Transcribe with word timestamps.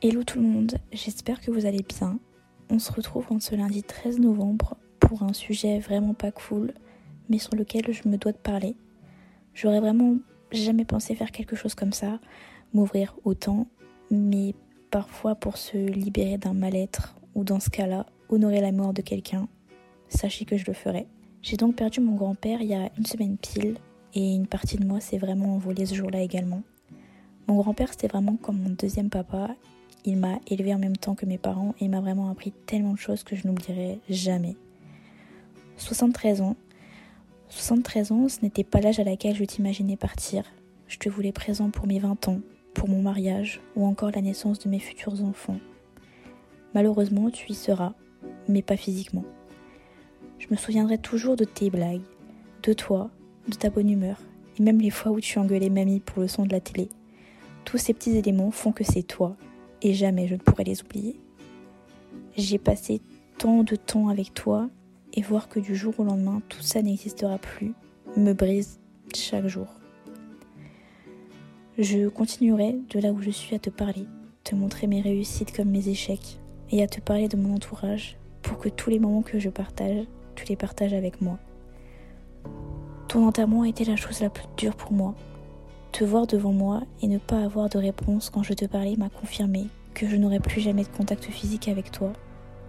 Hello 0.00 0.22
tout 0.22 0.38
le 0.38 0.46
monde, 0.46 0.78
j'espère 0.92 1.40
que 1.40 1.50
vous 1.50 1.66
allez 1.66 1.82
bien. 1.82 2.20
On 2.70 2.78
se 2.78 2.92
retrouve 2.92 3.26
en 3.30 3.40
ce 3.40 3.56
lundi 3.56 3.82
13 3.82 4.20
novembre 4.20 4.76
pour 5.00 5.24
un 5.24 5.32
sujet 5.32 5.80
vraiment 5.80 6.14
pas 6.14 6.30
cool, 6.30 6.72
mais 7.28 7.38
sur 7.38 7.56
lequel 7.56 7.92
je 7.92 8.08
me 8.08 8.16
dois 8.16 8.30
de 8.30 8.38
parler. 8.38 8.76
J'aurais 9.54 9.80
vraiment 9.80 10.14
jamais 10.52 10.84
pensé 10.84 11.16
faire 11.16 11.32
quelque 11.32 11.56
chose 11.56 11.74
comme 11.74 11.92
ça, 11.92 12.20
m'ouvrir 12.74 13.16
autant, 13.24 13.66
mais 14.08 14.54
parfois 14.92 15.34
pour 15.34 15.56
se 15.56 15.76
libérer 15.76 16.38
d'un 16.38 16.54
mal-être, 16.54 17.16
ou 17.34 17.42
dans 17.42 17.58
ce 17.58 17.68
cas-là, 17.68 18.06
honorer 18.28 18.60
la 18.60 18.70
mort 18.70 18.94
de 18.94 19.02
quelqu'un, 19.02 19.48
sachez 20.08 20.44
que 20.44 20.56
je 20.56 20.66
le 20.68 20.74
ferai. 20.74 21.08
J'ai 21.42 21.56
donc 21.56 21.74
perdu 21.74 21.98
mon 21.98 22.14
grand-père 22.14 22.62
il 22.62 22.68
y 22.68 22.74
a 22.74 22.88
une 22.98 23.06
semaine 23.06 23.36
pile, 23.36 23.74
et 24.14 24.32
une 24.32 24.46
partie 24.46 24.76
de 24.76 24.86
moi 24.86 25.00
s'est 25.00 25.18
vraiment 25.18 25.56
envolée 25.56 25.86
ce 25.86 25.96
jour-là 25.96 26.22
également. 26.22 26.62
Mon 27.48 27.56
grand-père, 27.56 27.90
c'était 27.90 28.06
vraiment 28.06 28.36
comme 28.36 28.60
mon 28.62 28.70
deuxième 28.70 29.10
papa, 29.10 29.56
il 30.04 30.16
m'a 30.16 30.38
élevé 30.46 30.74
en 30.74 30.78
même 30.78 30.96
temps 30.96 31.14
que 31.14 31.26
mes 31.26 31.38
parents 31.38 31.74
et 31.80 31.88
m'a 31.88 32.00
vraiment 32.00 32.30
appris 32.30 32.52
tellement 32.66 32.92
de 32.92 32.98
choses 32.98 33.24
que 33.24 33.36
je 33.36 33.46
n'oublierai 33.46 34.00
jamais. 34.08 34.56
73 35.76 36.40
ans. 36.40 36.56
73 37.48 38.12
ans, 38.12 38.28
ce 38.28 38.40
n'était 38.42 38.64
pas 38.64 38.80
l'âge 38.80 39.00
à 39.00 39.04
laquelle 39.04 39.36
je 39.36 39.44
t'imaginais 39.44 39.96
partir. 39.96 40.44
Je 40.86 40.98
te 40.98 41.08
voulais 41.08 41.32
présent 41.32 41.70
pour 41.70 41.86
mes 41.86 41.98
20 41.98 42.28
ans, 42.28 42.40
pour 42.74 42.88
mon 42.88 43.02
mariage 43.02 43.60
ou 43.76 43.86
encore 43.86 44.10
la 44.10 44.22
naissance 44.22 44.58
de 44.58 44.68
mes 44.68 44.78
futurs 44.78 45.22
enfants. 45.24 45.58
Malheureusement, 46.74 47.30
tu 47.30 47.50
y 47.50 47.54
seras, 47.54 47.94
mais 48.48 48.62
pas 48.62 48.76
physiquement. 48.76 49.24
Je 50.38 50.46
me 50.50 50.56
souviendrai 50.56 50.98
toujours 50.98 51.36
de 51.36 51.44
tes 51.44 51.70
blagues, 51.70 52.02
de 52.62 52.72
toi, 52.72 53.10
de 53.48 53.54
ta 53.54 53.70
bonne 53.70 53.90
humeur, 53.90 54.20
et 54.58 54.62
même 54.62 54.80
les 54.80 54.90
fois 54.90 55.12
où 55.12 55.20
tu 55.20 55.38
engueulais 55.38 55.70
mamie 55.70 56.00
pour 56.00 56.20
le 56.20 56.28
son 56.28 56.44
de 56.44 56.52
la 56.52 56.60
télé. 56.60 56.88
Tous 57.64 57.78
ces 57.78 57.94
petits 57.94 58.16
éléments 58.16 58.50
font 58.50 58.72
que 58.72 58.84
c'est 58.84 59.02
toi 59.02 59.36
et 59.82 59.94
jamais 59.94 60.28
je 60.28 60.34
ne 60.34 60.40
pourrai 60.40 60.64
les 60.64 60.82
oublier. 60.82 61.20
J'ai 62.36 62.58
passé 62.58 63.00
tant 63.38 63.62
de 63.62 63.76
temps 63.76 64.08
avec 64.08 64.34
toi 64.34 64.68
et 65.14 65.22
voir 65.22 65.48
que 65.48 65.60
du 65.60 65.74
jour 65.74 65.94
au 65.98 66.04
lendemain 66.04 66.42
tout 66.48 66.62
ça 66.62 66.82
n'existera 66.82 67.38
plus 67.38 67.74
me 68.16 68.32
brise 68.32 68.80
chaque 69.14 69.46
jour. 69.46 69.66
Je 71.78 72.08
continuerai 72.08 72.76
de 72.90 72.98
là 72.98 73.12
où 73.12 73.22
je 73.22 73.30
suis 73.30 73.54
à 73.54 73.58
te 73.58 73.70
parler, 73.70 74.06
te 74.44 74.54
montrer 74.54 74.86
mes 74.86 75.00
réussites 75.00 75.54
comme 75.54 75.70
mes 75.70 75.88
échecs 75.88 76.40
et 76.70 76.82
à 76.82 76.88
te 76.88 77.00
parler 77.00 77.28
de 77.28 77.36
mon 77.36 77.54
entourage 77.54 78.16
pour 78.42 78.58
que 78.58 78.68
tous 78.68 78.90
les 78.90 78.98
moments 78.98 79.22
que 79.22 79.38
je 79.38 79.48
partage, 79.48 80.04
tu 80.34 80.44
les 80.46 80.56
partages 80.56 80.94
avec 80.94 81.20
moi. 81.20 81.38
Ton 83.08 83.26
enterrement 83.26 83.62
a 83.62 83.68
été 83.68 83.84
la 83.84 83.96
chose 83.96 84.20
la 84.20 84.30
plus 84.30 84.46
dure 84.56 84.74
pour 84.74 84.92
moi 84.92 85.14
te 85.98 86.04
voir 86.04 86.28
devant 86.28 86.52
moi 86.52 86.82
et 87.02 87.08
ne 87.08 87.18
pas 87.18 87.42
avoir 87.42 87.68
de 87.68 87.76
réponse 87.76 88.30
quand 88.30 88.44
je 88.44 88.52
te 88.52 88.66
parlais 88.66 88.94
m'a 88.94 89.08
confirmé 89.08 89.66
que 89.94 90.06
je 90.06 90.14
n'aurais 90.14 90.38
plus 90.38 90.60
jamais 90.60 90.84
de 90.84 90.96
contact 90.96 91.24
physique 91.24 91.66
avec 91.66 91.90
toi. 91.90 92.12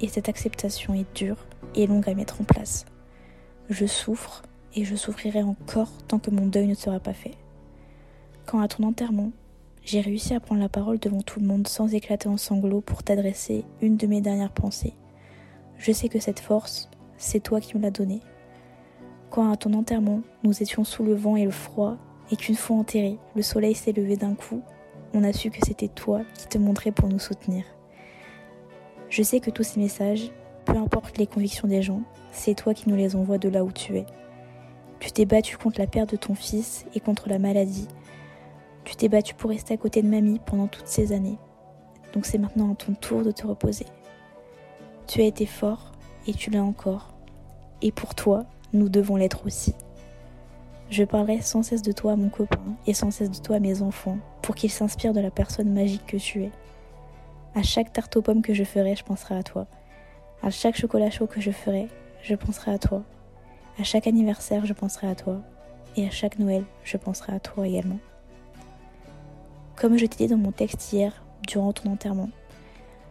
Et 0.00 0.06
cette 0.06 0.28
acceptation 0.28 0.94
est 0.94 1.12
dure 1.16 1.44
et 1.74 1.88
longue 1.88 2.08
à 2.08 2.14
mettre 2.14 2.40
en 2.40 2.44
place. 2.44 2.84
Je 3.68 3.84
souffre 3.84 4.42
et 4.76 4.84
je 4.84 4.94
souffrirai 4.94 5.42
encore 5.42 5.90
tant 6.06 6.20
que 6.20 6.30
mon 6.30 6.46
deuil 6.46 6.68
ne 6.68 6.74
sera 6.74 7.00
pas 7.00 7.14
fait. 7.14 7.34
Quand 8.44 8.60
à 8.60 8.68
ton 8.68 8.84
enterrement, 8.84 9.32
j'ai 9.82 10.00
réussi 10.00 10.32
à 10.32 10.38
prendre 10.38 10.60
la 10.60 10.68
parole 10.68 11.00
devant 11.00 11.22
tout 11.22 11.40
le 11.40 11.48
monde 11.48 11.66
sans 11.66 11.94
éclater 11.94 12.28
en 12.28 12.36
sanglots 12.36 12.80
pour 12.80 13.02
t'adresser 13.02 13.64
une 13.82 13.96
de 13.96 14.06
mes 14.06 14.20
dernières 14.20 14.52
pensées. 14.52 14.94
Je 15.78 15.90
sais 15.90 16.08
que 16.08 16.20
cette 16.20 16.38
force, 16.38 16.88
c'est 17.18 17.42
toi 17.42 17.60
qui 17.60 17.76
me 17.76 17.82
l'as 17.82 17.90
donnée. 17.90 18.20
Quand 19.30 19.50
à 19.50 19.56
ton 19.56 19.72
enterrement, 19.72 20.20
nous 20.44 20.62
étions 20.62 20.84
sous 20.84 21.02
le 21.02 21.14
vent 21.14 21.34
et 21.34 21.44
le 21.44 21.50
froid 21.50 21.96
et 22.30 22.36
qu'une 22.36 22.56
fois 22.56 22.76
enterré, 22.76 23.18
le 23.34 23.42
soleil 23.42 23.74
s'est 23.74 23.92
levé 23.92 24.16
d'un 24.16 24.34
coup, 24.34 24.62
on 25.14 25.24
a 25.24 25.32
su 25.32 25.50
que 25.50 25.64
c'était 25.64 25.88
toi 25.88 26.22
qui 26.34 26.46
te 26.46 26.58
montrais 26.58 26.90
pour 26.90 27.08
nous 27.08 27.18
soutenir. 27.18 27.64
Je 29.08 29.22
sais 29.22 29.40
que 29.40 29.50
tous 29.50 29.62
ces 29.62 29.80
messages, 29.80 30.30
peu 30.64 30.76
importe 30.76 31.18
les 31.18 31.26
convictions 31.26 31.68
des 31.68 31.82
gens, 31.82 32.02
c'est 32.32 32.54
toi 32.54 32.74
qui 32.74 32.88
nous 32.88 32.96
les 32.96 33.16
envoies 33.16 33.38
de 33.38 33.48
là 33.48 33.64
où 33.64 33.72
tu 33.72 33.96
es. 33.96 34.06
Tu 34.98 35.12
t'es 35.12 35.24
battu 35.24 35.56
contre 35.56 35.80
la 35.80 35.86
perte 35.86 36.10
de 36.10 36.16
ton 36.16 36.34
fils 36.34 36.86
et 36.94 37.00
contre 37.00 37.28
la 37.28 37.38
maladie. 37.38 37.88
Tu 38.84 38.96
t'es 38.96 39.08
battu 39.08 39.34
pour 39.34 39.50
rester 39.50 39.74
à 39.74 39.76
côté 39.76 40.02
de 40.02 40.08
mamie 40.08 40.40
pendant 40.44 40.66
toutes 40.66 40.88
ces 40.88 41.12
années. 41.12 41.38
Donc 42.12 42.26
c'est 42.26 42.38
maintenant 42.38 42.72
à 42.72 42.74
ton 42.74 42.94
tour 42.94 43.22
de 43.22 43.30
te 43.30 43.46
reposer. 43.46 43.86
Tu 45.06 45.20
as 45.20 45.26
été 45.26 45.46
fort 45.46 45.92
et 46.26 46.34
tu 46.34 46.50
l'as 46.50 46.64
encore. 46.64 47.14
Et 47.82 47.92
pour 47.92 48.14
toi, 48.14 48.46
nous 48.72 48.88
devons 48.88 49.16
l'être 49.16 49.46
aussi. 49.46 49.74
Je 50.88 51.02
parlerai 51.02 51.40
sans 51.40 51.62
cesse 51.62 51.82
de 51.82 51.90
toi 51.92 52.12
à 52.12 52.16
mon 52.16 52.28
copain 52.28 52.62
et 52.86 52.94
sans 52.94 53.10
cesse 53.10 53.30
de 53.30 53.38
toi 53.38 53.56
à 53.56 53.60
mes 53.60 53.82
enfants 53.82 54.18
pour 54.40 54.54
qu'ils 54.54 54.70
s'inspirent 54.70 55.12
de 55.12 55.20
la 55.20 55.32
personne 55.32 55.72
magique 55.72 56.06
que 56.06 56.16
tu 56.16 56.44
es. 56.44 56.52
À 57.56 57.62
chaque 57.62 57.92
tarte 57.92 58.16
aux 58.16 58.22
pommes 58.22 58.42
que 58.42 58.54
je 58.54 58.62
ferai, 58.62 58.94
je 58.94 59.02
penserai 59.02 59.36
à 59.36 59.42
toi. 59.42 59.66
À 60.42 60.50
chaque 60.50 60.76
chocolat 60.76 61.10
chaud 61.10 61.26
que 61.26 61.40
je 61.40 61.50
ferai, 61.50 61.88
je 62.22 62.34
penserai 62.36 62.70
à 62.70 62.78
toi. 62.78 63.02
À 63.80 63.82
chaque 63.82 64.06
anniversaire, 64.06 64.64
je 64.64 64.74
penserai 64.74 65.08
à 65.08 65.14
toi. 65.14 65.40
Et 65.96 66.06
à 66.06 66.10
chaque 66.10 66.38
Noël, 66.38 66.64
je 66.84 66.96
penserai 66.96 67.32
à 67.32 67.40
toi 67.40 67.66
également. 67.66 67.98
Comme 69.74 69.98
je 69.98 70.06
t'ai 70.06 70.26
dit 70.26 70.28
dans 70.28 70.38
mon 70.38 70.52
texte 70.52 70.92
hier, 70.92 71.24
durant 71.48 71.72
ton 71.72 71.90
enterrement, 71.90 72.30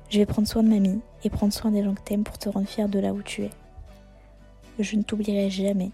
je 0.09 0.19
vais 0.19 0.25
prendre 0.25 0.47
soin 0.47 0.63
de 0.63 0.69
mamie 0.69 1.01
et 1.23 1.29
prendre 1.29 1.51
soin 1.51 1.71
des 1.71 1.83
gens 1.83 1.93
que 1.93 2.01
t'aimes 2.01 2.23
pour 2.23 2.37
te 2.37 2.47
rendre 2.47 2.67
fier 2.67 2.87
de 2.87 2.99
là 2.99 3.11
où 3.11 3.21
tu 3.21 3.43
es. 3.43 3.49
Je 4.79 4.95
ne 4.95 5.01
t'oublierai 5.01 5.49
jamais 5.49 5.91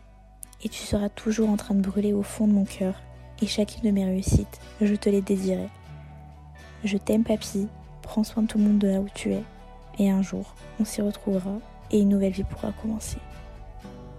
et 0.64 0.70
tu 0.70 0.82
seras 0.82 1.10
toujours 1.10 1.50
en 1.50 1.58
train 1.58 1.76
de 1.76 1.82
brûler 1.82 2.14
au 2.14 2.24
fond 2.24 2.48
de 2.48 2.54
mon 2.54 2.66
cœur, 2.66 2.96
et 3.42 3.48
chacune 3.48 3.84
de 3.84 3.92
mes 3.92 4.06
réussites, 4.06 4.60
je 4.82 4.96
te 4.96 5.10
les 5.10 5.22
désirais. 5.22 5.70
Je 6.84 6.98
t'aime 6.98 7.24
papy, 7.24 7.68
prends 8.02 8.24
soin 8.24 8.44
de 8.44 8.48
tout 8.48 8.58
le 8.58 8.66
monde 8.66 8.80
de 8.80 8.88
là 8.88 9.00
où 9.00 9.08
tu 9.14 9.32
es, 9.32 9.44
et 9.98 10.10
un 10.10 10.22
jour, 10.22 10.56
on 10.80 10.86
s'y 10.86 11.02
retrouvera, 11.02 11.58
et 11.92 12.00
une 12.00 12.10
nouvelle 12.10 12.32
vie 12.32 12.44
pourra 12.44 12.72
commencer. 12.82 13.18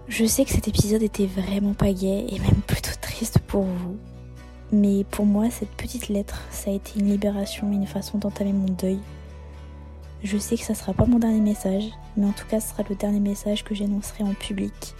Je 0.07 0.25
sais 0.25 0.43
que 0.43 0.51
cet 0.51 0.67
épisode 0.67 1.03
était 1.03 1.25
vraiment 1.25 1.73
pas 1.73 1.93
gai, 1.93 2.25
et 2.29 2.39
même 2.39 2.61
plutôt 2.67 2.95
triste 3.01 3.39
pour 3.39 3.63
vous. 3.63 3.97
Mais 4.71 5.03
pour 5.03 5.25
moi, 5.25 5.49
cette 5.49 5.69
petite 5.69 6.09
lettre, 6.09 6.41
ça 6.49 6.71
a 6.71 6.73
été 6.73 6.99
une 6.99 7.09
libération 7.09 7.71
et 7.71 7.75
une 7.75 7.87
façon 7.87 8.17
d'entamer 8.17 8.53
mon 8.53 8.65
deuil. 8.65 8.99
Je 10.23 10.37
sais 10.37 10.57
que 10.57 10.63
ça 10.63 10.73
sera 10.73 10.93
pas 10.93 11.05
mon 11.05 11.19
dernier 11.19 11.41
message, 11.41 11.85
mais 12.17 12.25
en 12.25 12.31
tout 12.31 12.47
cas, 12.47 12.59
ce 12.59 12.69
sera 12.69 12.83
le 12.89 12.95
dernier 12.95 13.19
message 13.19 13.63
que 13.63 13.75
j'énoncerai 13.75 14.23
en 14.23 14.33
public 14.33 14.95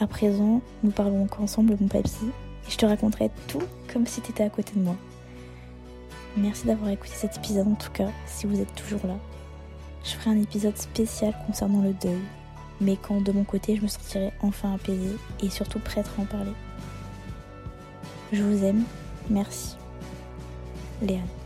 à 0.00 0.06
présent, 0.06 0.60
nous 0.82 0.90
parlons 0.90 1.22
encore 1.24 1.42
ensemble, 1.42 1.76
mon 1.80 1.88
papy, 1.88 2.26
et 2.66 2.70
je 2.70 2.76
te 2.76 2.86
raconterai 2.86 3.30
tout 3.48 3.62
comme 3.92 4.06
si 4.06 4.20
tu 4.20 4.30
étais 4.30 4.42
à 4.42 4.50
côté 4.50 4.72
de 4.74 4.80
moi. 4.80 4.96
Merci 6.36 6.66
d'avoir 6.66 6.90
écouté 6.90 7.12
cet 7.14 7.36
épisode 7.36 7.68
en 7.68 7.74
tout 7.74 7.92
cas, 7.92 8.08
si 8.26 8.46
vous 8.46 8.60
êtes 8.60 8.74
toujours 8.74 9.06
là. 9.06 9.16
Je 10.04 10.10
ferai 10.10 10.30
un 10.30 10.42
épisode 10.42 10.76
spécial 10.76 11.34
concernant 11.46 11.80
le 11.80 11.92
deuil, 11.92 12.20
mais 12.80 12.96
quand 12.96 13.20
de 13.20 13.32
mon 13.32 13.44
côté 13.44 13.76
je 13.76 13.82
me 13.82 13.88
sentirai 13.88 14.32
enfin 14.40 14.74
apaisée 14.74 15.16
et 15.42 15.48
surtout 15.48 15.78
prête 15.78 16.10
à 16.18 16.22
en 16.22 16.24
parler. 16.24 16.52
Je 18.32 18.42
vous 18.42 18.64
aime, 18.64 18.82
merci. 19.30 19.76
Léane. 21.00 21.43